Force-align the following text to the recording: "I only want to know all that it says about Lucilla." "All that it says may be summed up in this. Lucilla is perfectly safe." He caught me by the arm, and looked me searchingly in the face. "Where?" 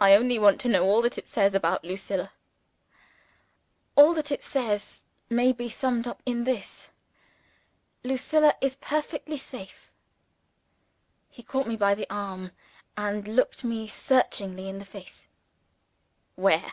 "I 0.00 0.14
only 0.14 0.38
want 0.38 0.62
to 0.62 0.68
know 0.68 0.82
all 0.82 1.02
that 1.02 1.18
it 1.18 1.28
says 1.28 1.54
about 1.54 1.84
Lucilla." 1.84 2.32
"All 3.96 4.14
that 4.14 4.32
it 4.32 4.42
says 4.42 5.04
may 5.28 5.52
be 5.52 5.68
summed 5.68 6.06
up 6.08 6.22
in 6.24 6.44
this. 6.44 6.88
Lucilla 8.02 8.54
is 8.62 8.76
perfectly 8.76 9.36
safe." 9.36 9.90
He 11.28 11.42
caught 11.42 11.66
me 11.68 11.76
by 11.76 11.94
the 11.94 12.06
arm, 12.08 12.52
and 12.96 13.28
looked 13.28 13.62
me 13.62 13.86
searchingly 13.88 14.70
in 14.70 14.78
the 14.78 14.86
face. 14.86 15.28
"Where?" 16.34 16.72